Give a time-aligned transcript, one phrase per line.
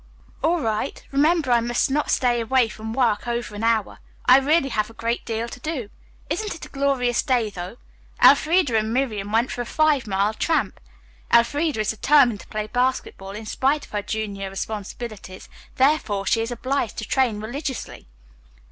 [0.41, 1.03] "All right.
[1.11, 3.99] Remember, I must not stay away from work over an hour.
[4.25, 5.91] I really have a great deal to do.
[6.27, 7.77] Isn't it a glorious day, though?
[8.19, 10.79] Elfreda and Miriam went for a five mile tramp.
[11.31, 16.49] Elfreda is determined to play basketball in spite of her junior responsibilities, therefore she is
[16.49, 18.07] obliged to train religiously."